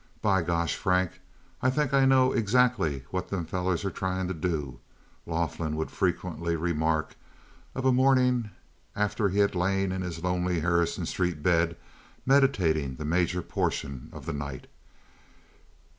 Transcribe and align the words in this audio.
"By 0.19 0.41
Gosh! 0.41 0.75
Frank, 0.75 1.21
I 1.61 1.69
think 1.69 1.93
I 1.93 2.05
know 2.05 2.33
exactly 2.33 3.05
what 3.11 3.29
them 3.29 3.45
fellers 3.45 3.85
are 3.85 3.91
trying 3.91 4.27
to 4.29 4.33
do," 4.33 4.79
Laughlin 5.27 5.75
would 5.75 5.91
frequently 5.91 6.55
remark 6.55 7.15
of 7.75 7.85
a 7.85 7.91
morning, 7.91 8.49
after 8.95 9.29
he 9.29 9.37
had 9.37 9.53
lain 9.53 9.91
in 9.91 10.01
his 10.01 10.23
lonely 10.23 10.61
Harrison 10.61 11.05
Street 11.05 11.43
bed 11.43 11.77
meditating 12.25 12.95
the 12.95 13.05
major 13.05 13.43
portion 13.43 14.09
of 14.11 14.25
the 14.25 14.33
night. 14.33 14.65